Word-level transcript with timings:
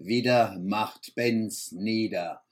Wieder 0.00 0.56
macht 0.60 1.16
Benz 1.16 1.72
nieder. 1.72 2.44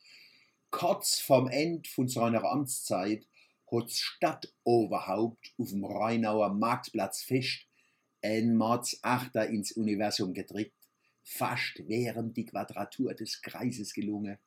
Kurz 0.73 1.21
vorm 1.21 1.47
End 1.47 1.87
von 1.87 2.09
seiner 2.09 2.43
Amtszeit 2.45 3.25
hat 3.71 3.93
Stadtoberhaupt 3.93 5.55
auf 5.57 5.71
dem 5.71 5.85
Rheinauer 5.85 6.53
Marktplatz 6.53 7.23
fest 7.23 7.69
ein 8.21 8.57
Mordsachter 8.57 9.49
ins 9.49 9.71
Universum 9.71 10.35
gedrückt, 10.35 10.75
fast 11.23 11.85
während 11.87 12.37
die 12.37 12.47
Quadratur 12.47 13.15
des 13.15 13.41
Kreises 13.43 13.95
gelungen. 13.95 14.39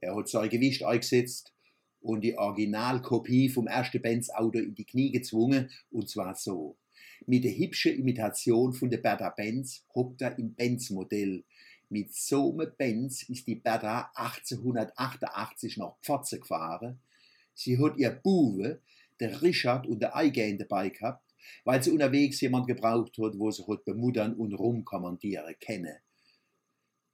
Er 0.00 0.16
hat 0.16 0.28
sein 0.28 0.48
Gewicht 0.48 0.84
eingesetzt 0.84 1.52
und 2.00 2.22
die 2.22 2.38
Originalkopie 2.38 3.50
vom 3.50 3.66
ersten 3.66 4.00
Benz-Auto 4.00 4.58
in 4.58 4.74
die 4.74 4.86
Knie 4.86 5.12
gezwungen, 5.12 5.70
und 5.90 6.08
zwar 6.08 6.34
so. 6.34 6.78
Mit 7.26 7.44
der 7.44 7.56
hübschen 7.58 7.92
Imitation 7.92 8.72
von 8.72 8.88
der 8.88 8.98
Bertha 8.98 9.28
Benz 9.28 9.84
hockt 9.94 10.22
er 10.22 10.38
im 10.38 10.54
Benz-Modell, 10.54 11.44
mit 11.88 12.12
so 12.14 12.52
einem 12.52 12.72
Benz 12.76 13.22
ist 13.28 13.46
die 13.46 13.54
Bertha 13.56 14.10
1888 14.14 15.76
nach 15.76 15.96
Pforze 16.02 16.40
gefahren. 16.40 17.00
Sie 17.54 17.78
hat 17.78 17.96
ihr 17.96 18.10
Buwe, 18.10 18.80
der 19.20 19.40
Richard 19.42 19.86
und 19.86 20.00
der 20.00 20.14
Eingehen 20.14 20.58
dabei 20.58 20.90
gehabt, 20.90 21.24
weil 21.64 21.82
sie 21.82 21.90
unterwegs 21.90 22.40
jemand 22.40 22.66
gebraucht 22.66 23.16
hat, 23.18 23.38
wo 23.38 23.50
sie 23.50 23.66
hat 23.66 23.84
bemuttern 23.84 24.34
und 24.34 24.52
rumkommandieren 24.52 25.54
kenne. 25.58 26.00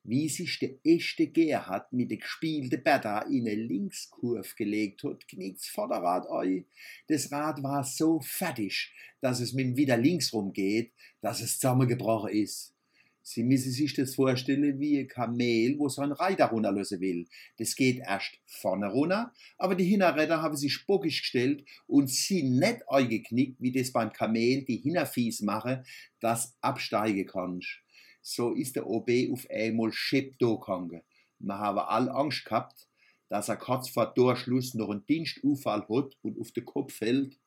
Wie 0.05 0.29
sich 0.29 0.59
der 0.59 0.75
echte 0.83 1.29
Gerhard 1.29 1.93
mit 1.93 2.11
der 2.11 2.19
gespielten 2.19 2.83
Bertha 2.83 3.21
in 3.21 3.47
eine 3.47 3.55
Linkskurve 3.55 4.55
gelegt 4.57 5.05
hat, 5.05 5.29
knickt's 5.29 5.69
Vorderrad 5.69 6.29
ei. 6.29 6.65
Das 7.07 7.31
Rad 7.31 7.63
war 7.63 7.85
so 7.85 8.21
fertig, 8.21 8.93
dass 9.21 9.39
es 9.39 9.53
mit 9.53 9.77
wieder 9.77 9.97
links 9.97 10.33
rumgeht, 10.33 10.93
dass 11.21 11.41
es 11.41 11.61
zusammengebrochen 11.61 12.31
ist. 12.31 12.75
Sie 13.23 13.45
müssen 13.45 13.71
sich 13.71 13.95
das 13.95 14.17
vorstellen 14.17 14.81
wie 14.81 14.99
ein 14.99 15.09
Kamel, 15.09 15.79
wo 15.79 15.89
so 15.89 16.03
Reiter 16.03 16.47
runterlassen 16.47 17.01
will. 17.01 17.27
Das 17.57 17.77
geht 17.77 17.99
erst 17.99 18.39
vorne 18.47 18.89
runter, 18.89 19.33
aber 19.59 19.77
die 19.77 19.85
Hinterräder 19.85 20.43
haben 20.43 20.57
sich 20.57 20.87
bockig 20.87 21.21
gestellt 21.21 21.65
und 21.87 22.11
sie 22.11 22.43
nicht 22.43 22.83
eingeknickt, 22.89 23.61
wie 23.61 23.73
das 23.73 23.93
beim 23.93 24.13
Kamel 24.13 24.65
die 24.65 24.79
Hinterfies 24.79 25.41
mache, 25.43 25.85
das 26.21 26.57
absteigen 26.61 27.27
kannst. 27.27 27.81
So 28.23 28.53
ist 28.53 28.77
der 28.77 28.87
OB 28.87 29.11
auf 29.33 29.47
einmal 29.51 29.93
schepp 29.93 30.39
gegangen. 30.39 31.03
Wir 31.39 31.59
haben 31.59 31.79
all 31.79 32.09
Angst 32.09 32.45
gehabt, 32.45 32.89
dass 33.29 33.49
er 33.49 33.57
kurz 33.57 33.89
vor 33.89 34.07
Durchschluss 34.15 34.75
noch 34.75 34.91
einen 34.91 35.07
Dienstunfall 35.07 35.83
hat 35.89 36.17
und 36.23 36.39
auf 36.39 36.53
den 36.53 36.65
Kopf 36.65 36.93
fällt. 36.93 37.39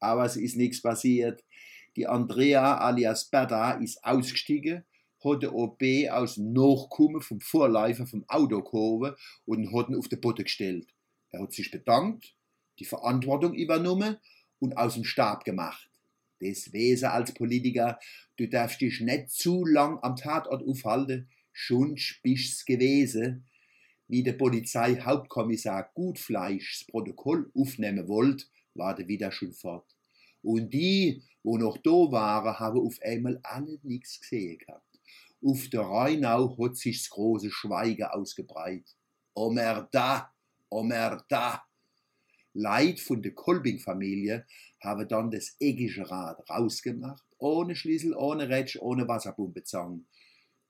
Aber 0.00 0.24
es 0.24 0.36
ist 0.36 0.56
nichts 0.56 0.80
passiert. 0.80 1.42
Die 1.96 2.06
Andrea 2.06 2.76
alias 2.76 3.24
Berda 3.24 3.72
ist 3.72 4.04
ausgestiegen, 4.04 4.84
hat 5.24 5.42
den 5.42 5.48
OB 5.48 5.82
aus 6.10 6.34
dem 6.34 6.52
Nachkommen 6.52 7.22
vom 7.22 7.40
Vorläufer 7.40 8.06
vom 8.06 8.24
Auto 8.28 8.62
gehoben 8.62 9.14
und 9.46 9.72
hat 9.74 9.88
ihn 9.88 9.96
auf 9.96 10.08
den 10.08 10.20
Boden 10.20 10.44
gestellt. 10.44 10.88
Er 11.30 11.40
hat 11.40 11.52
sich 11.52 11.70
bedankt, 11.70 12.34
die 12.78 12.84
Verantwortung 12.84 13.54
übernommen 13.54 14.18
und 14.58 14.76
aus 14.76 14.94
dem 14.94 15.04
Stab 15.04 15.44
gemacht. 15.44 15.88
Das 16.38 16.70
Wesen 16.74 17.08
als 17.08 17.32
Politiker, 17.32 17.98
du 18.36 18.46
darfst 18.46 18.82
dich 18.82 19.00
nicht 19.00 19.30
zu 19.30 19.64
lang 19.64 19.98
am 20.02 20.16
Tatort 20.16 20.62
aufhalten, 20.68 21.30
schon 21.50 21.98
bist's 22.22 22.66
gewesen. 22.66 23.46
Wie 24.06 24.22
der 24.22 24.34
Polizeihauptkommissar 24.34 25.90
Gutfleisch 25.94 26.80
das 26.80 26.86
Protokoll 26.86 27.50
aufnehmen 27.54 28.06
wollte, 28.06 28.44
war 28.74 28.94
der 28.94 29.08
wieder 29.08 29.32
schon 29.32 29.54
fort. 29.54 29.95
Und 30.46 30.72
die, 30.72 31.24
wo 31.42 31.58
noch 31.58 31.76
da 31.78 31.90
waren, 31.90 32.60
haben 32.60 32.78
auf 32.78 33.00
einmal 33.02 33.40
alle 33.42 33.80
nichts 33.82 34.20
gesehen 34.20 34.58
gehabt. 34.58 35.00
Auf 35.44 35.68
der 35.70 35.80
Rheinau 35.80 36.56
hat 36.56 36.76
sich 36.76 37.02
das 37.02 37.10
große 37.10 37.50
Schweigen 37.50 38.04
ausgebreitet. 38.04 38.96
Omerda, 39.34 40.32
Omerda. 40.70 41.64
Leid 42.52 43.00
von 43.00 43.22
der 43.22 43.34
Kolbing-Familie 43.34 44.46
haben 44.80 45.08
dann 45.08 45.32
das 45.32 45.56
eckige 45.58 46.08
Rad 46.08 46.48
rausgemacht, 46.48 47.26
ohne 47.38 47.74
Schlüssel, 47.74 48.14
ohne 48.14 48.48
Rätsch, 48.48 48.78
ohne 48.80 49.08
Wasserpumpezang. 49.08 50.06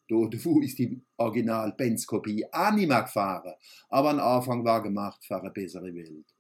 Dort 0.08 0.34
ist 0.34 0.78
die 0.78 1.03
Original-Benz-Kopie 1.19 2.47
auch 2.50 2.72
nicht 2.72 2.88
mehr 2.88 3.03
gefahren, 3.03 3.53
aber 3.91 4.08
ein 4.08 4.20
Anfang 4.20 4.64
war 4.64 4.82
gemacht 4.82 5.22
für 5.22 5.38
eine 5.38 5.50
bessere 5.50 5.94
Welt. 5.94 6.35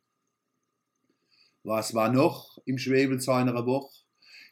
Was 1.68 1.94
war 1.94 2.12
noch 2.12 2.58
im 2.64 2.78
Schwebel 2.78 3.20
seiner 3.20 3.66
Woche? 3.66 4.04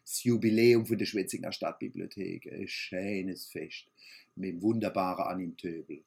Das 0.02 0.24
Jubiläum 0.24 0.84
von 0.84 0.98
der 0.98 1.06
Schwetzinger 1.06 1.52
Stadtbibliothek. 1.52 2.52
Ein 2.52 2.66
schönes 2.66 3.46
Fest 3.46 3.86
mit 4.34 4.50
dem 4.50 4.62
wunderbaren 4.62 5.24
Anim 5.24 5.56
Töbel. 5.56 6.02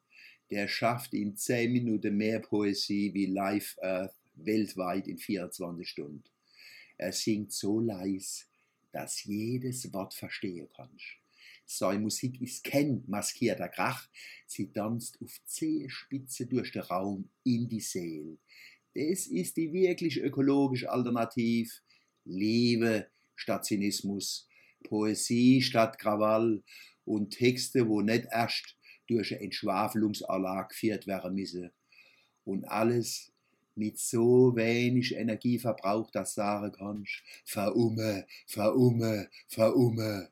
Der 0.52 0.68
schafft 0.68 1.14
in 1.14 1.38
10 1.38 1.72
Minuten 1.72 2.18
mehr 2.18 2.42
Poesie 2.42 3.14
wie 3.14 3.28
Live 3.28 3.78
Earth 3.82 4.18
weltweit 4.36 5.08
in 5.08 5.18
24 5.18 5.88
Stunden. 5.88 6.26
Er 6.98 7.14
singt 7.14 7.54
so 7.54 7.80
leis, 7.80 8.46
dass 8.92 9.24
jedes 9.24 9.94
Wort 9.94 10.14
verstehen 10.14 10.68
kannst. 10.76 11.06
Seine 11.66 12.00
Musik 12.00 12.42
ist 12.42 12.66
kein 12.66 13.06
maskierter 13.08 13.70
Krach, 13.70 14.10
sie 14.46 14.74
tanzt 14.74 15.22
auf 15.22 15.40
Zehenspitze 15.46 16.48
durch 16.48 16.74
den 16.74 16.82
Raum 16.82 17.30
in 17.46 17.70
die 17.70 17.80
Seele. 17.80 18.40
Das 18.96 19.28
ist 19.28 19.58
die 19.58 19.72
wirklich 19.72 20.20
ökologische 20.22 20.90
Alternativ. 20.92 21.82
Liebe 22.26 23.08
statt 23.36 23.66
Zynismus, 23.66 24.48
Poesie 24.84 25.62
statt 25.62 25.98
Krawall 26.00 26.64
und 27.06 27.32
Texte, 27.32 27.88
wo 27.88 28.02
nicht 28.02 28.26
erst 28.32 28.76
durch 29.08 29.34
eine 29.34 29.44
Entschwafelungsanlage 29.44 30.70
geführt 30.70 31.08
werden 31.08 31.36
müssen. 31.36 31.72
Und 32.44 32.66
alles 32.66 33.32
mit 33.76 34.00
so 34.00 34.56
wenig 34.56 35.16
Energieverbrauch, 35.16 36.10
dass 36.12 36.34
sagen 36.34 36.72
kannst, 36.72 37.24
verumme, 37.46 38.26
verumme, 38.48 39.30
verumme. 39.48 40.30